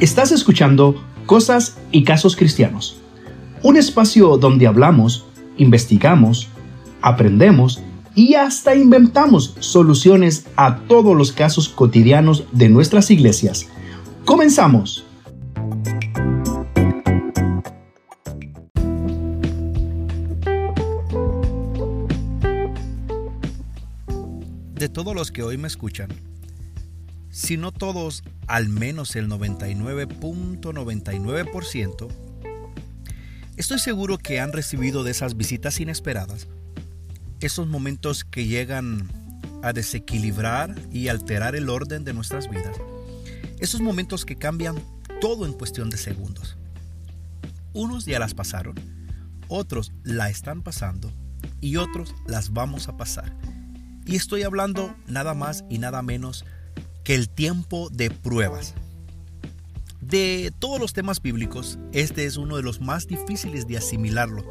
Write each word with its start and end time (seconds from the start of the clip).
Estás 0.00 0.32
escuchando 0.32 0.94
Cosas 1.26 1.76
y 1.92 2.04
Casos 2.04 2.34
Cristianos, 2.34 2.96
un 3.62 3.76
espacio 3.76 4.38
donde 4.38 4.66
hablamos, 4.66 5.26
investigamos, 5.58 6.48
aprendemos 7.02 7.82
y 8.14 8.32
hasta 8.32 8.74
inventamos 8.74 9.56
soluciones 9.60 10.46
a 10.56 10.78
todos 10.88 11.14
los 11.14 11.32
casos 11.32 11.68
cotidianos 11.68 12.44
de 12.50 12.70
nuestras 12.70 13.10
iglesias. 13.10 13.68
Comenzamos. 14.24 15.04
De 24.74 24.88
todos 24.88 25.14
los 25.14 25.30
que 25.30 25.42
hoy 25.42 25.58
me 25.58 25.68
escuchan, 25.68 26.08
si 27.40 27.56
no 27.56 27.72
todos, 27.72 28.22
al 28.46 28.68
menos 28.68 29.16
el 29.16 29.26
99.99%, 29.30 32.08
estoy 33.56 33.78
seguro 33.78 34.18
que 34.18 34.40
han 34.40 34.52
recibido 34.52 35.04
de 35.04 35.12
esas 35.12 35.38
visitas 35.38 35.80
inesperadas, 35.80 36.48
esos 37.40 37.66
momentos 37.66 38.24
que 38.24 38.44
llegan 38.44 39.10
a 39.62 39.72
desequilibrar 39.72 40.74
y 40.92 41.08
alterar 41.08 41.56
el 41.56 41.70
orden 41.70 42.04
de 42.04 42.12
nuestras 42.12 42.50
vidas, 42.50 42.76
esos 43.58 43.80
momentos 43.80 44.26
que 44.26 44.36
cambian 44.36 44.76
todo 45.22 45.46
en 45.46 45.54
cuestión 45.54 45.88
de 45.88 45.96
segundos. 45.96 46.58
Unos 47.72 48.04
ya 48.04 48.18
las 48.18 48.34
pasaron, 48.34 48.74
otros 49.48 49.94
la 50.02 50.28
están 50.28 50.60
pasando 50.60 51.10
y 51.62 51.76
otros 51.76 52.14
las 52.26 52.52
vamos 52.52 52.88
a 52.88 52.98
pasar. 52.98 53.34
Y 54.04 54.16
estoy 54.16 54.42
hablando 54.42 54.94
nada 55.06 55.32
más 55.32 55.64
y 55.70 55.78
nada 55.78 56.02
menos 56.02 56.44
que 56.44 56.59
el 57.10 57.28
tiempo 57.28 57.90
de 57.90 58.08
pruebas. 58.08 58.72
De 60.00 60.52
todos 60.60 60.78
los 60.78 60.92
temas 60.92 61.20
bíblicos, 61.20 61.76
este 61.92 62.24
es 62.24 62.36
uno 62.36 62.54
de 62.56 62.62
los 62.62 62.80
más 62.80 63.08
difíciles 63.08 63.66
de 63.66 63.76
asimilarlo, 63.76 64.48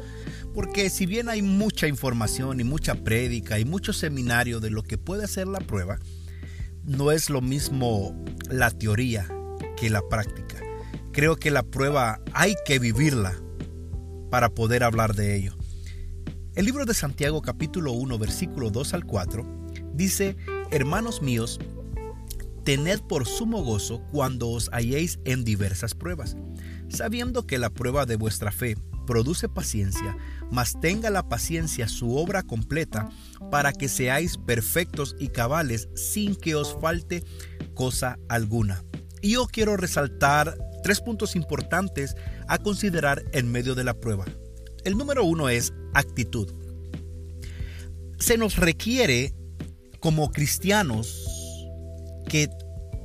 porque 0.52 0.90
si 0.90 1.06
bien 1.06 1.30
hay 1.30 1.40
mucha 1.40 1.88
información 1.88 2.60
y 2.60 2.64
mucha 2.64 2.96
prédica 2.96 3.58
y 3.58 3.64
mucho 3.64 3.94
seminario 3.94 4.60
de 4.60 4.68
lo 4.68 4.82
que 4.82 4.98
puede 4.98 5.26
ser 5.26 5.48
la 5.48 5.60
prueba, 5.60 6.00
no 6.84 7.12
es 7.12 7.30
lo 7.30 7.40
mismo 7.40 8.14
la 8.50 8.70
teoría 8.70 9.26
que 9.78 9.88
la 9.88 10.06
práctica. 10.06 10.58
Creo 11.12 11.36
que 11.36 11.50
la 11.50 11.62
prueba 11.62 12.20
hay 12.34 12.56
que 12.66 12.78
vivirla 12.78 13.40
para 14.30 14.50
poder 14.50 14.84
hablar 14.84 15.14
de 15.14 15.34
ello. 15.34 15.56
El 16.54 16.66
libro 16.66 16.84
de 16.84 16.92
Santiago 16.92 17.40
capítulo 17.40 17.92
1 17.92 18.18
versículo 18.18 18.68
2 18.68 18.92
al 18.92 19.06
4 19.06 19.46
dice, 19.94 20.36
Hermanos 20.70 21.22
míos, 21.22 21.58
tened 22.64 23.00
por 23.00 23.26
sumo 23.26 23.62
gozo 23.62 24.02
cuando 24.12 24.48
os 24.48 24.68
halléis 24.72 25.18
en 25.24 25.44
diversas 25.44 25.94
pruebas, 25.94 26.36
sabiendo 26.88 27.46
que 27.46 27.58
la 27.58 27.70
prueba 27.70 28.06
de 28.06 28.16
vuestra 28.16 28.52
fe 28.52 28.76
produce 29.06 29.48
paciencia, 29.48 30.16
mas 30.50 30.78
tenga 30.80 31.10
la 31.10 31.28
paciencia 31.28 31.88
su 31.88 32.16
obra 32.16 32.42
completa, 32.42 33.10
para 33.50 33.72
que 33.72 33.88
seáis 33.88 34.36
perfectos 34.38 35.16
y 35.18 35.28
cabales 35.28 35.88
sin 35.94 36.36
que 36.36 36.54
os 36.54 36.76
falte 36.80 37.24
cosa 37.74 38.18
alguna. 38.28 38.84
Y 39.22 39.32
yo 39.32 39.46
quiero 39.46 39.76
resaltar 39.76 40.56
tres 40.82 41.00
puntos 41.00 41.36
importantes 41.36 42.14
a 42.48 42.58
considerar 42.58 43.22
en 43.32 43.50
medio 43.50 43.74
de 43.74 43.84
la 43.84 43.94
prueba. 43.94 44.24
El 44.84 44.96
número 44.96 45.24
uno 45.24 45.48
es 45.48 45.72
actitud. 45.92 46.52
Se 48.18 48.38
nos 48.38 48.56
requiere 48.56 49.34
como 49.98 50.30
cristianos 50.30 51.26
que 52.30 52.48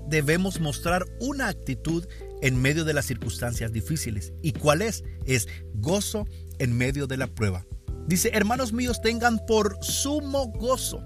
debemos 0.07 0.59
mostrar 0.59 1.03
una 1.19 1.47
actitud 1.47 2.05
en 2.43 2.61
medio 2.61 2.85
de 2.85 2.93
las 2.93 3.07
circunstancias 3.07 3.73
difíciles. 3.73 4.33
¿Y 4.43 4.53
cuál 4.53 4.83
es? 4.83 5.03
Es 5.25 5.47
gozo 5.73 6.27
en 6.59 6.77
medio 6.77 7.07
de 7.07 7.17
la 7.17 7.27
prueba. 7.27 7.65
Dice, 8.07 8.29
hermanos 8.33 8.71
míos, 8.71 9.01
tengan 9.01 9.43
por 9.47 9.83
sumo 9.83 10.51
gozo. 10.51 11.03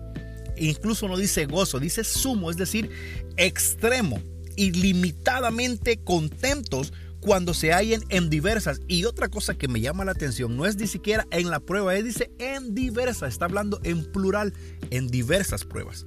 E 0.57 0.65
incluso 0.65 1.07
no 1.07 1.15
dice 1.15 1.45
gozo, 1.45 1.79
dice 1.79 2.03
sumo, 2.03 2.51
es 2.51 2.57
decir, 2.57 2.89
extremo, 3.37 4.21
ilimitadamente 4.57 6.03
contentos 6.03 6.91
cuando 7.21 7.53
se 7.53 7.71
hallen 7.71 8.03
en 8.09 8.29
diversas. 8.29 8.81
Y 8.89 9.05
otra 9.05 9.29
cosa 9.29 9.57
que 9.57 9.69
me 9.69 9.79
llama 9.79 10.03
la 10.03 10.11
atención, 10.11 10.57
no 10.57 10.65
es 10.65 10.75
ni 10.75 10.87
siquiera 10.87 11.25
en 11.31 11.49
la 11.49 11.61
prueba, 11.61 11.95
él 11.95 12.03
dice 12.03 12.31
en 12.37 12.75
diversas, 12.75 13.31
está 13.31 13.45
hablando 13.45 13.79
en 13.83 14.03
plural, 14.11 14.53
en 14.89 15.07
diversas 15.07 15.63
pruebas. 15.63 16.05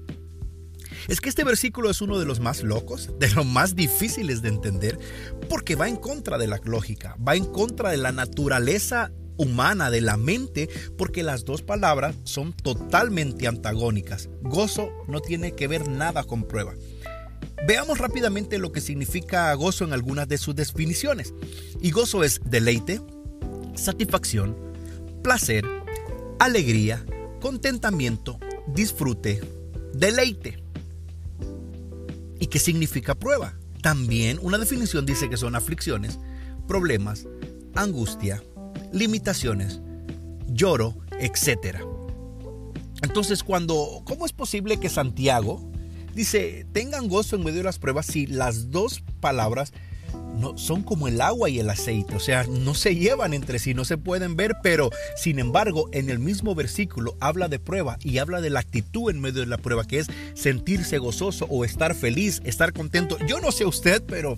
Es 1.08 1.20
que 1.20 1.28
este 1.28 1.44
versículo 1.44 1.90
es 1.90 2.00
uno 2.00 2.18
de 2.18 2.26
los 2.26 2.40
más 2.40 2.62
locos, 2.62 3.10
de 3.18 3.30
los 3.30 3.46
más 3.46 3.74
difíciles 3.74 4.42
de 4.42 4.48
entender, 4.48 4.98
porque 5.48 5.76
va 5.76 5.88
en 5.88 5.96
contra 5.96 6.38
de 6.38 6.46
la 6.46 6.60
lógica, 6.64 7.16
va 7.26 7.34
en 7.36 7.44
contra 7.44 7.90
de 7.90 7.96
la 7.96 8.12
naturaleza 8.12 9.12
humana, 9.36 9.90
de 9.90 10.00
la 10.00 10.16
mente, 10.16 10.68
porque 10.96 11.22
las 11.22 11.44
dos 11.44 11.62
palabras 11.62 12.16
son 12.24 12.52
totalmente 12.52 13.46
antagónicas. 13.48 14.28
Gozo 14.42 14.90
no 15.08 15.20
tiene 15.20 15.52
que 15.52 15.68
ver 15.68 15.88
nada 15.88 16.24
con 16.24 16.44
prueba. 16.44 16.74
Veamos 17.66 17.98
rápidamente 17.98 18.58
lo 18.58 18.72
que 18.72 18.80
significa 18.80 19.52
gozo 19.54 19.84
en 19.84 19.92
algunas 19.92 20.28
de 20.28 20.38
sus 20.38 20.54
definiciones. 20.54 21.32
Y 21.80 21.90
gozo 21.90 22.24
es 22.24 22.40
deleite, 22.44 23.00
satisfacción, 23.74 24.56
placer, 25.22 25.64
alegría, 26.38 27.04
contentamiento, 27.40 28.38
disfrute, 28.66 29.40
deleite. 29.94 30.61
¿Y 32.52 32.58
qué 32.58 32.58
significa 32.58 33.14
prueba? 33.14 33.54
También 33.80 34.38
una 34.42 34.58
definición 34.58 35.06
dice 35.06 35.30
que 35.30 35.38
son 35.38 35.56
aflicciones, 35.56 36.18
problemas, 36.68 37.26
angustia, 37.74 38.42
limitaciones, 38.92 39.80
lloro, 40.48 40.98
etc. 41.18 41.78
Entonces, 43.00 43.42
cuando, 43.42 44.02
¿cómo 44.04 44.26
es 44.26 44.34
posible 44.34 44.78
que 44.78 44.90
Santiago 44.90 45.66
dice, 46.14 46.66
tengan 46.74 47.08
gozo 47.08 47.36
en 47.36 47.44
medio 47.44 47.60
de 47.60 47.64
las 47.64 47.78
pruebas 47.78 48.04
si 48.04 48.26
las 48.26 48.70
dos 48.70 49.02
palabras 49.20 49.72
no, 50.38 50.56
son 50.56 50.82
como 50.82 51.08
el 51.08 51.20
agua 51.20 51.48
y 51.48 51.58
el 51.58 51.70
aceite, 51.70 52.14
o 52.14 52.20
sea, 52.20 52.44
no 52.44 52.74
se 52.74 52.96
llevan 52.96 53.34
entre 53.34 53.58
sí, 53.58 53.74
no 53.74 53.84
se 53.84 53.98
pueden 53.98 54.36
ver, 54.36 54.56
pero 54.62 54.90
sin 55.16 55.38
embargo, 55.38 55.88
en 55.92 56.10
el 56.10 56.18
mismo 56.18 56.54
versículo 56.54 57.16
habla 57.20 57.48
de 57.48 57.58
prueba 57.58 57.98
y 58.02 58.18
habla 58.18 58.40
de 58.40 58.50
la 58.50 58.60
actitud 58.60 59.10
en 59.10 59.20
medio 59.20 59.40
de 59.40 59.46
la 59.46 59.58
prueba, 59.58 59.86
que 59.86 59.98
es 59.98 60.06
sentirse 60.34 60.98
gozoso 60.98 61.46
o 61.48 61.64
estar 61.64 61.94
feliz, 61.94 62.40
estar 62.44 62.72
contento. 62.72 63.18
Yo 63.26 63.40
no 63.40 63.52
sé 63.52 63.66
usted, 63.66 64.02
pero 64.06 64.36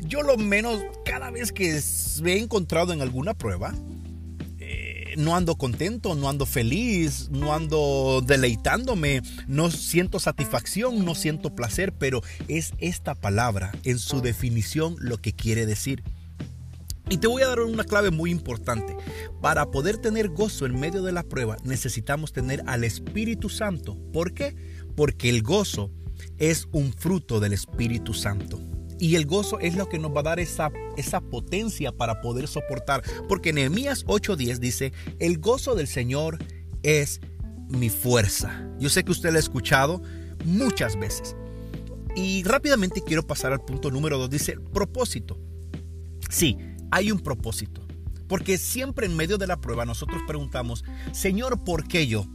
yo 0.00 0.22
lo 0.22 0.36
menos 0.36 0.80
cada 1.04 1.30
vez 1.30 1.52
que 1.52 1.80
me 2.22 2.34
he 2.34 2.38
encontrado 2.38 2.92
en 2.92 3.02
alguna 3.02 3.34
prueba, 3.34 3.74
no 5.16 5.36
ando 5.36 5.56
contento, 5.56 6.14
no 6.14 6.28
ando 6.28 6.46
feliz, 6.46 7.28
no 7.30 7.54
ando 7.54 8.22
deleitándome, 8.26 9.22
no 9.46 9.70
siento 9.70 10.18
satisfacción, 10.20 11.04
no 11.04 11.14
siento 11.14 11.54
placer, 11.54 11.92
pero 11.92 12.22
es 12.48 12.72
esta 12.78 13.14
palabra 13.14 13.72
en 13.84 13.98
su 13.98 14.20
definición 14.20 14.96
lo 14.98 15.18
que 15.18 15.32
quiere 15.32 15.66
decir. 15.66 16.02
Y 17.08 17.18
te 17.18 17.26
voy 17.26 17.42
a 17.42 17.48
dar 17.48 17.60
una 17.60 17.82
clave 17.82 18.12
muy 18.12 18.30
importante. 18.30 18.96
Para 19.40 19.72
poder 19.72 19.98
tener 19.98 20.28
gozo 20.28 20.64
en 20.64 20.78
medio 20.78 21.02
de 21.02 21.10
la 21.10 21.24
prueba 21.24 21.56
necesitamos 21.64 22.32
tener 22.32 22.62
al 22.66 22.84
Espíritu 22.84 23.48
Santo. 23.48 23.98
¿Por 24.12 24.32
qué? 24.32 24.54
Porque 24.94 25.28
el 25.28 25.42
gozo 25.42 25.90
es 26.38 26.68
un 26.70 26.92
fruto 26.92 27.40
del 27.40 27.52
Espíritu 27.52 28.14
Santo. 28.14 28.60
Y 29.00 29.16
el 29.16 29.24
gozo 29.24 29.58
es 29.58 29.74
lo 29.74 29.88
que 29.88 29.98
nos 29.98 30.14
va 30.14 30.20
a 30.20 30.24
dar 30.24 30.40
esa, 30.40 30.70
esa 30.96 31.22
potencia 31.22 31.90
para 31.90 32.20
poder 32.20 32.46
soportar. 32.46 33.02
Porque 33.28 33.52
Nehemías 33.52 34.04
8:10 34.04 34.58
dice, 34.58 34.92
el 35.18 35.38
gozo 35.38 35.74
del 35.74 35.88
Señor 35.88 36.38
es 36.82 37.20
mi 37.68 37.88
fuerza. 37.88 38.68
Yo 38.78 38.90
sé 38.90 39.02
que 39.02 39.12
usted 39.12 39.30
lo 39.30 39.36
ha 39.36 39.40
escuchado 39.40 40.02
muchas 40.44 40.98
veces. 40.98 41.34
Y 42.14 42.42
rápidamente 42.44 43.02
quiero 43.02 43.26
pasar 43.26 43.52
al 43.52 43.64
punto 43.64 43.90
número 43.90 44.18
2. 44.18 44.28
Dice, 44.28 44.58
propósito. 44.72 45.38
Sí, 46.28 46.58
hay 46.90 47.10
un 47.10 47.20
propósito. 47.20 47.86
Porque 48.28 48.58
siempre 48.58 49.06
en 49.06 49.16
medio 49.16 49.38
de 49.38 49.46
la 49.46 49.60
prueba 49.60 49.86
nosotros 49.86 50.22
preguntamos, 50.26 50.84
Señor, 51.12 51.64
¿por 51.64 51.88
qué 51.88 52.06
yo? 52.06 52.26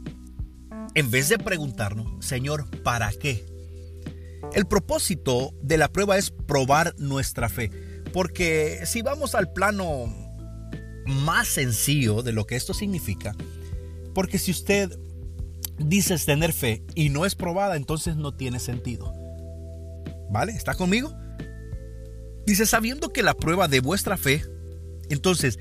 En 0.94 1.10
vez 1.10 1.28
de 1.28 1.38
preguntarnos, 1.38 2.24
Señor, 2.24 2.68
¿para 2.82 3.12
qué? 3.12 3.46
El 4.54 4.66
propósito 4.66 5.54
de 5.62 5.76
la 5.76 5.88
prueba 5.88 6.16
es 6.16 6.30
probar 6.30 6.94
nuestra 6.98 7.48
fe, 7.48 7.70
porque 8.12 8.80
si 8.86 9.02
vamos 9.02 9.34
al 9.34 9.52
plano 9.52 10.06
más 11.06 11.48
sencillo 11.48 12.22
de 12.22 12.32
lo 12.32 12.46
que 12.46 12.56
esto 12.56 12.74
significa, 12.74 13.34
porque 14.14 14.38
si 14.38 14.50
usted 14.50 14.98
dice 15.78 16.16
tener 16.18 16.52
fe 16.52 16.82
y 16.94 17.10
no 17.10 17.26
es 17.26 17.34
probada, 17.34 17.76
entonces 17.76 18.16
no 18.16 18.34
tiene 18.34 18.58
sentido. 18.58 19.12
¿Vale? 20.30 20.52
¿Está 20.52 20.74
conmigo? 20.74 21.14
Dice, 22.46 22.66
sabiendo 22.66 23.12
que 23.12 23.22
la 23.22 23.34
prueba 23.34 23.68
de 23.68 23.80
vuestra 23.80 24.16
fe, 24.16 24.42
entonces 25.10 25.58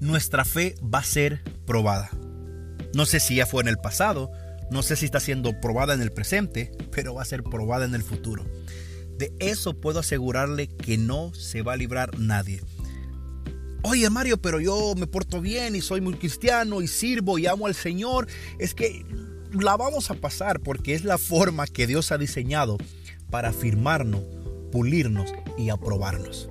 nuestra 0.00 0.44
fe 0.44 0.74
va 0.82 0.98
a 0.98 1.04
ser 1.04 1.42
probada. 1.64 2.10
No 2.94 3.06
sé 3.06 3.20
si 3.20 3.36
ya 3.36 3.46
fue 3.46 3.62
en 3.62 3.68
el 3.68 3.78
pasado, 3.78 4.30
no 4.70 4.82
sé 4.82 4.96
si 4.96 5.04
está 5.04 5.20
siendo 5.20 5.60
probada 5.60 5.94
en 5.94 6.02
el 6.02 6.12
presente, 6.12 6.72
pero 6.90 7.14
va 7.14 7.22
a 7.22 7.26
ser 7.26 7.42
probada 7.42 7.84
en 7.84 7.94
el 7.94 8.02
futuro. 8.02 8.44
De 9.18 9.32
eso 9.38 9.74
puedo 9.74 10.00
asegurarle 10.00 10.68
que 10.68 10.98
no 10.98 11.32
se 11.34 11.62
va 11.62 11.74
a 11.74 11.76
librar 11.76 12.18
nadie. 12.18 12.62
Oye 13.82 14.10
Mario, 14.10 14.38
pero 14.38 14.60
yo 14.60 14.94
me 14.96 15.06
porto 15.06 15.40
bien 15.40 15.76
y 15.76 15.80
soy 15.80 16.00
muy 16.00 16.14
cristiano 16.14 16.82
y 16.82 16.88
sirvo 16.88 17.38
y 17.38 17.46
amo 17.46 17.66
al 17.66 17.74
Señor. 17.74 18.26
Es 18.58 18.74
que 18.74 19.04
la 19.52 19.76
vamos 19.76 20.10
a 20.10 20.14
pasar 20.14 20.60
porque 20.60 20.94
es 20.94 21.04
la 21.04 21.18
forma 21.18 21.66
que 21.66 21.86
Dios 21.86 22.10
ha 22.10 22.18
diseñado 22.18 22.78
para 23.30 23.50
afirmarnos, 23.50 24.22
pulirnos 24.72 25.32
y 25.56 25.70
aprobarnos. 25.70 26.50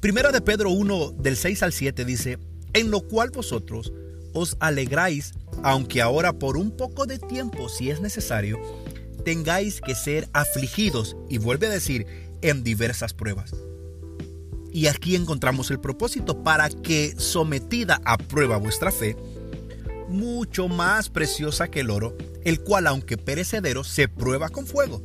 Primera 0.00 0.30
de 0.30 0.40
Pedro 0.40 0.70
1 0.70 1.12
del 1.18 1.36
6 1.36 1.62
al 1.64 1.72
7 1.72 2.04
dice, 2.04 2.38
en 2.72 2.90
lo 2.90 3.00
cual 3.00 3.30
vosotros 3.30 3.92
os 4.36 4.56
alegráis, 4.60 5.32
aunque 5.62 6.02
ahora 6.02 6.34
por 6.34 6.56
un 6.56 6.70
poco 6.76 7.06
de 7.06 7.18
tiempo, 7.18 7.68
si 7.68 7.90
es 7.90 8.00
necesario, 8.00 8.60
tengáis 9.24 9.80
que 9.80 9.94
ser 9.94 10.28
afligidos, 10.32 11.16
y 11.28 11.38
vuelve 11.38 11.66
a 11.66 11.70
decir, 11.70 12.06
en 12.42 12.62
diversas 12.62 13.14
pruebas. 13.14 13.54
Y 14.70 14.88
aquí 14.88 15.16
encontramos 15.16 15.70
el 15.70 15.80
propósito 15.80 16.42
para 16.42 16.68
que 16.68 17.14
sometida 17.16 18.00
a 18.04 18.18
prueba 18.18 18.58
vuestra 18.58 18.92
fe, 18.92 19.16
mucho 20.08 20.68
más 20.68 21.08
preciosa 21.08 21.68
que 21.68 21.80
el 21.80 21.90
oro, 21.90 22.14
el 22.44 22.60
cual 22.60 22.86
aunque 22.86 23.16
perecedero 23.16 23.84
se 23.84 24.06
prueba 24.06 24.50
con 24.50 24.66
fuego. 24.66 25.02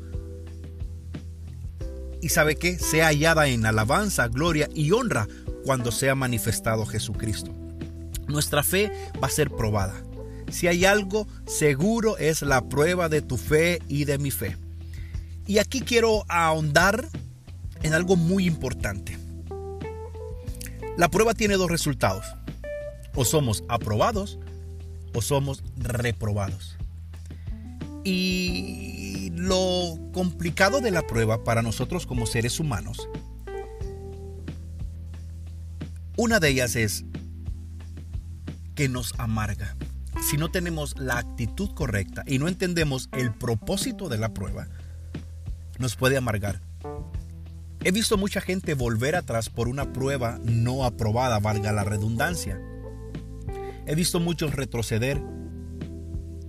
Y 2.22 2.30
sabe 2.30 2.58
que 2.58 2.78
sea 2.78 3.08
hallada 3.08 3.48
en 3.48 3.66
alabanza, 3.66 4.28
gloria 4.28 4.70
y 4.76 4.92
honra 4.92 5.28
cuando 5.64 5.92
sea 5.92 6.16
manifestado 6.16 6.86
Jesucristo. 6.86 7.61
Nuestra 8.32 8.64
fe 8.64 8.92
va 9.22 9.28
a 9.28 9.32
ser 9.32 9.50
probada. 9.50 9.94
Si 10.50 10.68
hay 10.68 10.86
algo 10.86 11.28
seguro 11.46 12.18
es 12.18 12.42
la 12.42 12.68
prueba 12.68 13.10
de 13.10 13.22
tu 13.22 13.38
fe 13.38 13.82
y 13.88 14.06
de 14.06 14.18
mi 14.18 14.32
fe. 14.32 14.58
Y 15.48 15.60
aquí 15.60 15.82
quiero 15.82 16.26
ahondar 16.28 17.08
en 17.84 17.94
algo 17.94 18.16
muy 18.16 18.46
importante. 18.46 19.18
La 20.98 21.10
prueba 21.10 21.34
tiene 21.34 21.56
dos 21.56 21.70
resultados. 21.70 22.26
O 23.16 23.26
somos 23.26 23.64
aprobados 23.68 24.40
o 25.14 25.22
somos 25.22 25.64
reprobados. 25.78 26.78
Y 28.04 29.32
lo 29.36 30.00
complicado 30.14 30.82
de 30.82 30.92
la 30.92 31.06
prueba 31.06 31.44
para 31.44 31.62
nosotros 31.62 32.06
como 32.06 32.26
seres 32.26 32.60
humanos, 32.60 33.08
una 36.18 36.40
de 36.40 36.50
ellas 36.50 36.76
es 36.76 37.06
que 38.82 38.90
nos 38.90 39.14
amarga. 39.20 39.76
Si 40.28 40.38
no 40.38 40.50
tenemos 40.50 40.98
la 40.98 41.20
actitud 41.20 41.70
correcta 41.76 42.24
y 42.26 42.40
no 42.40 42.48
entendemos 42.48 43.10
el 43.12 43.32
propósito 43.32 44.10
de 44.10 44.18
la 44.18 44.34
prueba, 44.34 44.70
nos 45.78 45.96
puede 45.96 46.18
amargar. 46.18 46.64
He 47.84 47.92
visto 47.92 48.18
mucha 48.18 48.42
gente 48.42 48.74
volver 48.74 49.16
atrás 49.16 49.52
por 49.52 49.68
una 49.68 49.94
prueba 49.94 50.40
no 50.46 50.84
aprobada, 50.84 51.38
valga 51.38 51.72
la 51.72 51.84
redundancia. 51.84 52.60
He 53.86 53.94
visto 53.94 54.20
muchos 54.20 54.56
retroceder. 54.56 55.22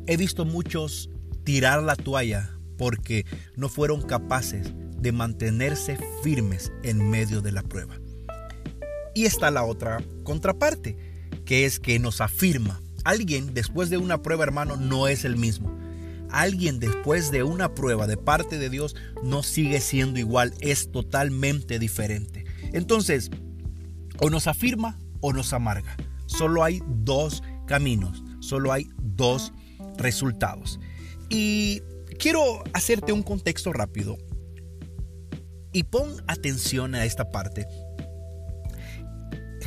He 0.06 0.16
visto 0.16 0.46
muchos 0.46 1.10
tirar 1.44 1.82
la 1.82 1.96
toalla 1.96 2.48
porque 2.78 3.26
no 3.56 3.68
fueron 3.68 4.00
capaces 4.00 4.72
de 4.96 5.12
mantenerse 5.12 5.98
firmes 6.22 6.72
en 6.82 7.10
medio 7.10 7.42
de 7.42 7.52
la 7.52 7.62
prueba. 7.62 7.96
Y 9.14 9.26
está 9.26 9.50
la 9.50 9.64
otra 9.64 10.02
contraparte, 10.24 11.11
que 11.44 11.64
es 11.64 11.80
que 11.80 11.98
nos 11.98 12.20
afirma. 12.20 12.80
Alguien 13.04 13.54
después 13.54 13.90
de 13.90 13.98
una 13.98 14.22
prueba, 14.22 14.44
hermano, 14.44 14.76
no 14.76 15.08
es 15.08 15.24
el 15.24 15.36
mismo. 15.36 15.76
Alguien 16.30 16.80
después 16.80 17.30
de 17.30 17.42
una 17.42 17.74
prueba 17.74 18.06
de 18.06 18.16
parte 18.16 18.58
de 18.58 18.70
Dios 18.70 18.96
no 19.22 19.42
sigue 19.42 19.80
siendo 19.80 20.18
igual, 20.18 20.54
es 20.60 20.90
totalmente 20.90 21.78
diferente. 21.78 22.46
Entonces, 22.72 23.30
o 24.18 24.30
nos 24.30 24.46
afirma 24.46 24.98
o 25.20 25.32
nos 25.32 25.52
amarga. 25.52 25.96
Solo 26.26 26.64
hay 26.64 26.82
dos 26.86 27.42
caminos, 27.66 28.22
solo 28.40 28.72
hay 28.72 28.88
dos 29.02 29.52
resultados. 29.98 30.80
Y 31.28 31.82
quiero 32.18 32.62
hacerte 32.72 33.12
un 33.12 33.22
contexto 33.22 33.72
rápido. 33.72 34.16
Y 35.72 35.84
pon 35.84 36.22
atención 36.26 36.94
a 36.94 37.04
esta 37.04 37.30
parte. 37.30 37.66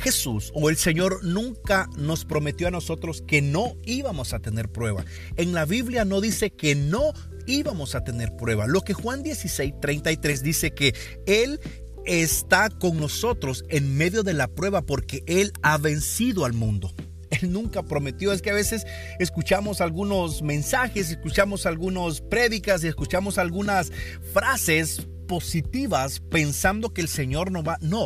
Jesús 0.06 0.52
o 0.54 0.70
el 0.70 0.78
Señor 0.78 1.24
nunca 1.24 1.90
nos 1.98 2.26
prometió 2.26 2.68
a 2.68 2.72
nosotros 2.72 3.24
que 3.26 3.42
no 3.42 3.76
íbamos 3.86 4.34
a 4.34 4.40
tener 4.40 4.72
prueba. 4.72 5.04
En 5.36 5.52
la 5.52 5.66
Biblia 5.66 6.06
no 6.06 6.22
dice 6.22 6.52
que 6.52 6.76
no 6.76 7.14
íbamos 7.48 7.96
a 7.96 8.04
tener 8.04 8.36
prueba. 8.36 8.68
Lo 8.68 8.82
que 8.82 8.94
Juan 8.94 9.24
16, 9.24 9.74
33 9.82 10.44
dice 10.44 10.76
que 10.76 10.94
Él 11.26 11.60
está 12.06 12.70
con 12.70 13.00
nosotros 13.00 13.66
en 13.70 13.98
medio 13.98 14.22
de 14.22 14.34
la 14.36 14.48
prueba 14.48 14.84
porque 14.84 15.24
Él 15.26 15.52
ha 15.64 15.80
vencido 15.80 16.46
al 16.46 16.54
mundo. 16.54 16.94
Él 17.32 17.52
nunca 17.52 17.82
prometió. 17.82 18.32
Es 18.32 18.44
que 18.44 18.52
a 18.52 18.56
veces 18.56 18.86
escuchamos 19.18 19.82
algunos 19.82 20.44
mensajes, 20.44 21.10
escuchamos 21.10 21.66
algunas 21.66 22.22
prédicas 22.22 22.84
y 22.84 22.88
escuchamos 22.90 23.40
algunas 23.40 23.92
frases 24.36 25.08
positivas 25.28 26.20
pensando 26.20 26.94
que 26.94 27.02
el 27.02 27.08
Señor 27.08 27.52
no 27.52 27.64
va. 27.64 27.80
No. 27.82 28.06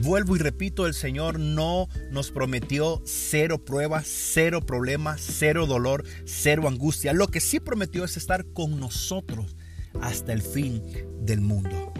Vuelvo 0.00 0.36
y 0.36 0.38
repito, 0.38 0.86
el 0.86 0.94
Señor 0.94 1.38
no 1.38 1.88
nos 2.10 2.30
prometió 2.30 3.02
cero 3.04 3.64
pruebas, 3.64 4.06
cero 4.06 4.64
problemas, 4.64 5.20
cero 5.20 5.66
dolor, 5.66 6.04
cero 6.24 6.66
angustia. 6.66 7.12
Lo 7.12 7.28
que 7.28 7.40
sí 7.40 7.60
prometió 7.60 8.04
es 8.04 8.16
estar 8.16 8.44
con 8.46 8.80
nosotros 8.80 9.56
hasta 10.00 10.32
el 10.32 10.42
fin 10.42 10.82
del 11.20 11.40
mundo. 11.40 11.92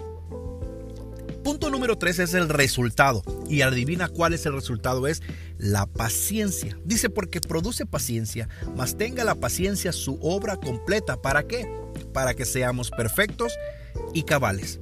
Punto 1.44 1.71
número 1.71 1.99
3 1.99 2.21
es 2.21 2.35
el 2.35 2.49
resultado. 2.49 3.23
Y 3.49 3.62
adivina 3.62 4.09
cuál 4.09 4.33
es 4.33 4.47
el 4.47 4.53
resultado. 4.53 5.09
Es 5.09 5.23
la 5.59 5.87
paciencia. 5.87 6.79
Dice 6.85 7.11
porque 7.11 7.41
produce 7.41 7.85
paciencia, 7.85 8.49
mas 8.77 8.97
tenga 8.97 9.25
la 9.25 9.35
paciencia 9.35 9.93
su 9.93 10.19
obra 10.23 10.56
completa. 10.56 11.21
¿Para 11.21 11.47
qué? 11.47 11.69
Para 12.12 12.35
que 12.35 12.45
seamos 12.45 12.91
perfectos 12.91 13.53
y 14.15 14.23
cabales. 14.23 14.81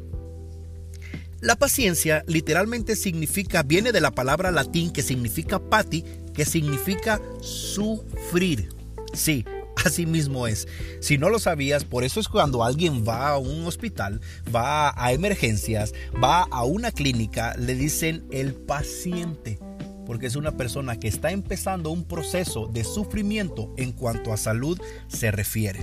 La 1.41 1.57
paciencia 1.57 2.23
literalmente 2.27 2.97
significa, 2.97 3.63
viene 3.63 3.93
de 3.93 4.01
la 4.01 4.11
palabra 4.11 4.51
latín 4.51 4.91
que 4.91 5.03
significa 5.03 5.59
pati, 5.59 6.05
que 6.35 6.45
significa 6.45 7.21
sufrir. 7.41 8.69
Sí, 9.15 9.45
Así 9.85 10.05
mismo 10.05 10.47
es. 10.47 10.69
Si 11.01 11.17
no 11.17 11.31
lo 11.31 11.39
sabías, 11.39 11.85
por 11.85 12.05
eso 12.05 12.21
es 12.21 12.29
cuando 12.29 12.65
alguien 12.65 13.05
va 13.07 13.31
a 13.31 13.39
un 13.39 13.67
hospital, 13.67 14.21
va 14.55 14.93
a 14.95 15.13
emergencias, 15.13 15.95
va 16.23 16.43
a 16.43 16.65
una 16.65 16.91
clínica, 16.91 17.57
le 17.57 17.75
dicen 17.75 18.25
el 18.31 18.53
paciente, 18.55 19.59
porque 20.07 20.27
es 20.27 20.37
una 20.37 20.57
persona 20.57 20.99
que 20.99 21.09
está 21.09 21.31
empezando 21.31 21.91
un 21.91 22.05
proceso 22.05 22.67
de 22.67 22.85
sufrimiento 22.85 23.73
en 23.79 23.93
cuanto 23.93 24.33
a 24.33 24.37
salud 24.37 24.79
se 25.09 25.31
refiere. 25.31 25.81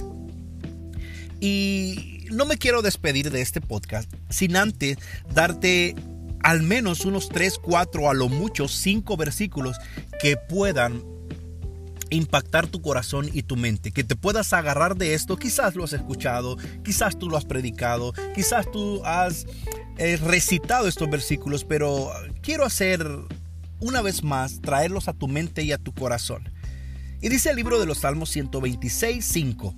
Y 1.40 2.26
no 2.32 2.46
me 2.46 2.58
quiero 2.58 2.82
despedir 2.82 3.32
de 3.32 3.42
este 3.42 3.62
podcast 3.62 4.12
sin 4.30 4.56
antes 4.56 4.98
darte 5.34 5.96
al 6.42 6.62
menos 6.62 7.06
unos 7.06 7.30
3, 7.30 7.60
4, 7.62 8.10
a 8.10 8.14
lo 8.14 8.30
mucho 8.30 8.68
5 8.68 9.18
versículos 9.18 9.78
que 10.20 10.38
puedan 10.38 11.04
impactar 12.10 12.68
tu 12.68 12.82
corazón 12.82 13.30
y 13.34 13.44
tu 13.44 13.58
mente, 13.58 13.92
que 13.92 14.04
te 14.04 14.16
puedas 14.16 14.54
agarrar 14.54 14.96
de 14.96 15.14
esto, 15.14 15.38
quizás 15.38 15.76
lo 15.76 15.84
has 15.84 15.94
escuchado, 15.94 16.58
quizás 16.84 17.20
tú 17.20 17.30
lo 17.30 17.38
has 17.38 17.46
predicado, 17.46 18.14
quizás 18.34 18.72
tú 18.72 19.02
has 19.04 19.46
eh, 19.98 20.18
recitado 20.18 20.88
estos 20.88 21.10
versículos, 21.10 21.66
pero 21.66 22.12
quiero 22.42 22.64
hacer 22.64 23.06
una 23.80 24.02
vez 24.02 24.24
más, 24.24 24.62
traerlos 24.62 25.08
a 25.08 25.14
tu 25.14 25.28
mente 25.28 25.64
y 25.64 25.72
a 25.72 25.78
tu 25.78 25.94
corazón. 25.94 26.50
Y 27.22 27.30
dice 27.30 27.50
el 27.50 27.56
libro 27.56 27.80
de 27.80 27.86
los 27.86 28.00
Salmos 28.00 28.30
126, 28.30 29.26
5, 29.26 29.76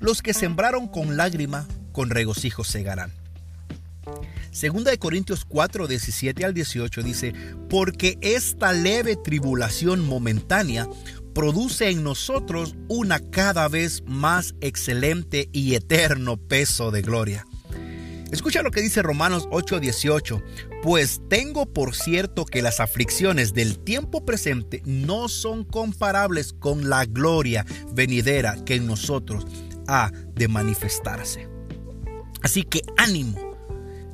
los 0.00 0.22
que 0.22 0.34
sembraron 0.34 0.88
con 0.88 1.16
lágrima, 1.16 1.66
con 1.92 2.10
regocijo 2.10 2.64
segarán. 2.64 3.12
Segunda 4.50 4.90
de 4.90 4.98
Corintios 4.98 5.44
4, 5.44 5.86
17 5.86 6.44
al 6.44 6.54
18 6.54 7.02
dice, 7.02 7.32
porque 7.68 8.18
esta 8.20 8.72
leve 8.72 9.14
tribulación 9.16 10.04
momentánea 10.04 10.88
produce 11.34 11.90
en 11.90 12.02
nosotros 12.02 12.74
una 12.88 13.20
cada 13.20 13.68
vez 13.68 14.02
más 14.06 14.54
excelente 14.60 15.48
y 15.52 15.74
eterno 15.74 16.36
peso 16.36 16.90
de 16.90 17.02
gloria. 17.02 17.46
Escucha 18.32 18.62
lo 18.62 18.70
que 18.70 18.80
dice 18.80 19.02
Romanos 19.02 19.48
8:18, 19.50 20.42
pues 20.82 21.20
tengo 21.28 21.66
por 21.66 21.96
cierto 21.96 22.44
que 22.44 22.62
las 22.62 22.78
aflicciones 22.78 23.54
del 23.54 23.78
tiempo 23.80 24.24
presente 24.24 24.82
no 24.84 25.28
son 25.28 25.64
comparables 25.64 26.52
con 26.52 26.88
la 26.88 27.06
gloria 27.06 27.66
venidera 27.92 28.56
que 28.64 28.76
en 28.76 28.86
nosotros 28.86 29.46
de 30.34 30.48
manifestarse. 30.48 31.48
Así 32.42 32.62
que 32.62 32.82
ánimo 32.96 33.50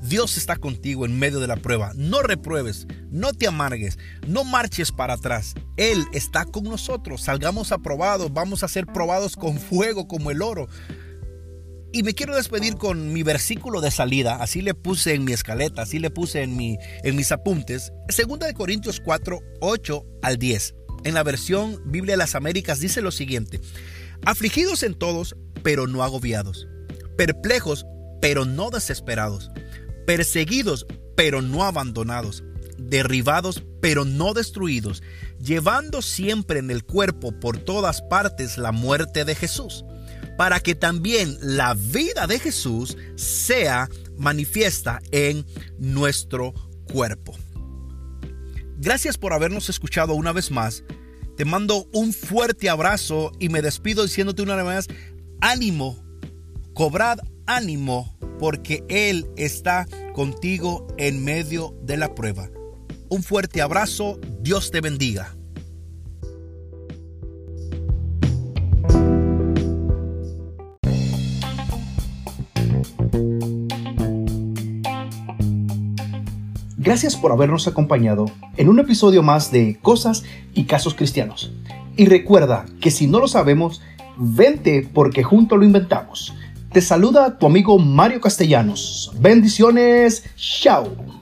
Dios 0.09 0.37
está 0.37 0.57
contigo 0.57 1.05
en 1.05 1.19
medio 1.19 1.41
de 1.41 1.47
la 1.47 1.57
prueba. 1.57 1.93
No 1.97 2.23
repruebes, 2.23 2.87
no 3.11 3.33
te 3.33 3.47
amargues, 3.47 3.99
no 4.27 4.45
marches 4.45 4.93
para 4.93 5.15
atrás. 5.15 5.55
Él 5.77 6.05
está 6.13 6.45
con 6.45 6.65
nosotros. 6.65 7.23
Salgamos 7.23 7.73
aprobados, 7.73 8.33
vamos 8.33 8.63
a 8.63 8.69
ser 8.69 8.87
probados 8.87 9.37
con 9.37 9.59
fuego 9.59 10.07
como 10.07 10.31
el 10.31 10.43
oro. 10.43 10.69
Y 11.93 12.03
me 12.03 12.15
quiero 12.15 12.37
despedir 12.37 12.77
con 12.77 13.13
mi 13.13 13.23
versículo 13.23 13.81
de 13.81 13.91
salida, 13.91 14.37
así 14.37 14.61
le 14.61 14.75
puse 14.75 15.15
en 15.15 15.25
mi 15.25 15.33
escaleta, 15.33 15.83
así 15.83 15.99
le 15.99 16.11
puse 16.11 16.43
en, 16.43 16.57
mi, 16.57 16.77
en 17.03 17.17
mis 17.17 17.33
apuntes, 17.33 17.91
2 18.09 18.39
de 18.41 18.55
Corintios 18.55 19.01
4, 19.01 19.41
8 19.61 20.05
al 20.23 20.37
10. 20.37 20.75
En 21.05 21.15
la 21.15 21.23
versión 21.23 21.81
Biblia 21.87 22.15
de 22.15 22.19
las 22.19 22.35
Américas 22.35 22.81
dice 22.81 23.01
lo 23.01 23.13
siguiente, 23.13 23.61
afligidos 24.25 24.83
en 24.83 24.95
todos, 24.95 25.37
pero 25.67 25.89
no 25.89 26.05
agobiados, 26.05 26.69
perplejos, 27.17 27.87
pero 28.21 28.45
no 28.45 28.71
desesperados, 28.71 29.51
perseguidos, 30.07 30.87
pero 31.17 31.43
no 31.43 31.65
abandonados, 31.65 32.45
derribados, 32.79 33.65
pero 33.81 34.05
no 34.05 34.33
destruidos, 34.33 35.03
llevando 35.41 36.03
siempre 36.03 36.61
en 36.61 36.71
el 36.71 36.85
cuerpo 36.85 37.33
por 37.41 37.59
todas 37.59 38.01
partes 38.01 38.59
la 38.59 38.71
muerte 38.71 39.25
de 39.25 39.35
Jesús 39.35 39.85
para 40.39 40.61
que 40.61 40.77
también 40.77 41.37
la 41.41 41.75
vida 41.75 42.29
de 42.29 42.39
Jesús 42.39 42.97
sea 43.17 43.89
manifiesta 44.17 45.01
en 45.11 45.45
nuestro 45.81 46.55
cuerpo. 46.93 47.37
Gracias 48.79 49.19
por 49.19 49.33
habernos 49.33 49.69
escuchado 49.69 50.15
una 50.15 50.33
vez 50.33 50.53
más. 50.53 50.85
Te 51.37 51.45
mando 51.45 51.89
un 51.93 52.13
fuerte 52.13 52.71
abrazo 52.71 53.33
y 53.41 53.49
me 53.49 53.63
despido 53.63 54.05
diciéndote 54.05 54.43
una 54.43 54.55
vez 54.55 54.65
más, 54.65 54.89
ánimo, 55.41 55.97
cobrad 56.75 57.19
ánimo 57.47 58.17
porque 58.39 58.85
Él 58.89 59.27
está 59.37 59.87
contigo 60.15 60.87
en 60.99 61.25
medio 61.25 61.75
de 61.83 61.97
la 61.97 62.15
prueba. 62.15 62.51
Un 63.09 63.23
fuerte 63.23 63.63
abrazo, 63.63 64.19
Dios 64.41 64.71
te 64.71 64.81
bendiga. 64.81 65.37
Gracias 76.87 77.17
por 77.17 77.33
habernos 77.33 77.67
acompañado 77.67 78.27
en 78.57 78.69
un 78.69 78.79
episodio 78.79 79.21
más 79.25 79.51
de 79.51 79.77
Cosas 79.83 80.23
y 80.55 80.67
Casos 80.67 80.95
Cristianos. 80.95 81.53
Y 81.97 82.07
recuerda 82.07 82.65
que 82.81 82.93
si 82.93 83.09
no 83.09 83.19
lo 83.19 83.27
sabemos, 83.27 83.83
vente 84.17 84.89
porque 84.93 85.23
juntos 85.23 85.59
lo 85.59 85.65
inventamos. 85.65 86.35
Te 86.73 86.81
saluda 86.81 87.39
tu 87.39 87.47
amigo 87.47 87.79
Mario 87.79 88.21
Castellanos. 88.21 89.13
Bendiciones. 89.19 90.25
Chao. 90.37 91.16